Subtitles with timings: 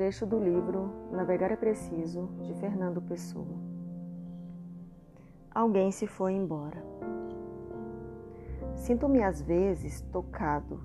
[0.00, 3.58] Trecho do livro Navegar é Preciso, de Fernando Pessoa.
[5.54, 6.82] Alguém se foi embora.
[8.74, 10.80] Sinto-me às vezes tocado,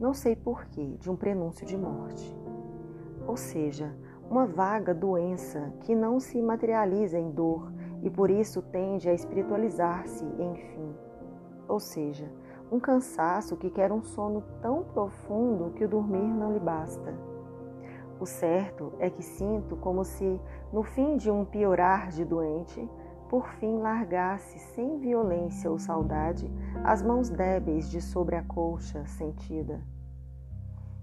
[0.00, 2.34] não sei porquê, de um prenúncio de morte.
[3.26, 3.94] Ou seja,
[4.30, 7.70] uma vaga doença que não se materializa em dor
[8.02, 10.94] e por isso tende a espiritualizar-se, enfim.
[11.68, 12.32] Ou seja,
[12.72, 17.35] um cansaço que quer um sono tão profundo que o dormir não lhe basta.
[18.18, 20.40] O certo é que sinto como se,
[20.72, 22.88] no fim de um piorar de doente,
[23.28, 26.50] por fim largasse sem violência ou saudade
[26.84, 29.82] as mãos débeis de sobre a colcha sentida.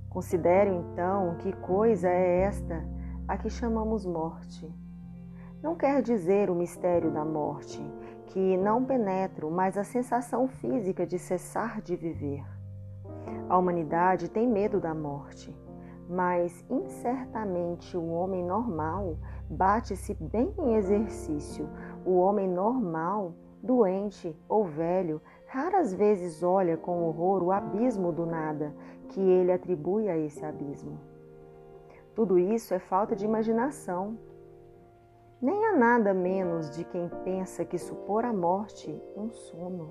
[0.09, 2.83] Considero então que coisa é esta
[3.27, 4.71] a que chamamos morte.
[5.61, 7.81] Não quer dizer o mistério da morte,
[8.27, 12.43] que não penetro, mas a sensação física de cessar de viver.
[13.49, 15.55] A humanidade tem medo da morte,
[16.09, 19.17] mas incertamente o homem normal
[19.49, 21.69] bate-se bem em exercício.
[22.05, 28.73] O homem normal, doente ou velho, raras vezes olha com horror o abismo do nada
[29.09, 30.99] que ele atribui a esse abismo.
[32.15, 34.17] Tudo isso é falta de imaginação
[35.43, 39.89] nem há nada menos de quem pensa que supor a morte um sono.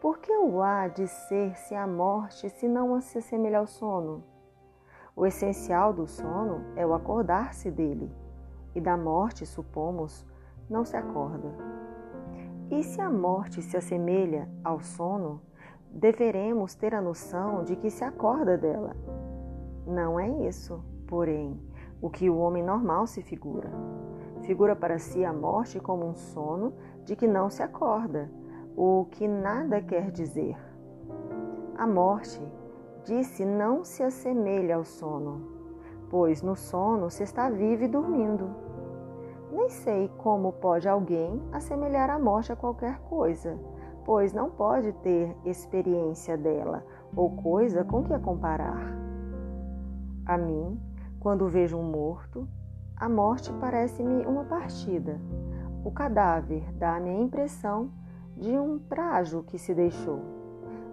[0.00, 4.24] Por que o há de ser se a morte se não se assemelha ao sono?
[5.16, 8.10] O essencial do sono é o acordar-se dele,
[8.74, 10.24] e da morte, supomos,
[10.68, 11.48] não se acorda.
[12.70, 15.40] E se a morte se assemelha ao sono,
[15.90, 18.94] deveremos ter a noção de que se acorda dela.
[19.86, 21.60] Não é isso, porém,
[22.00, 23.70] o que o homem normal se figura.
[24.42, 26.72] Figura para si a morte como um sono
[27.04, 28.30] de que não se acorda,
[28.76, 30.56] o que nada quer dizer.
[31.76, 32.40] A morte,
[33.04, 35.42] disse, não se assemelha ao sono,
[36.08, 38.50] pois no sono se está vivo e dormindo.
[39.52, 43.58] Nem sei como pode alguém assemelhar a morte a qualquer coisa,
[44.04, 46.84] pois não pode ter experiência dela
[47.14, 48.96] ou coisa com que a comparar.
[50.24, 50.80] A mim,
[51.18, 52.48] quando vejo um morto,
[52.96, 55.20] a morte parece-me uma partida.
[55.84, 57.90] O cadáver dá-me a impressão
[58.36, 60.39] de um trajo que se deixou.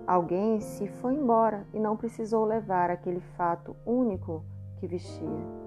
[0.07, 4.41] Alguém se foi embora e não precisou levar aquele fato único
[4.77, 5.66] que vestia.